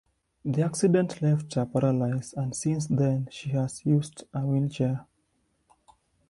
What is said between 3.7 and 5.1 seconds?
used a wheelchair.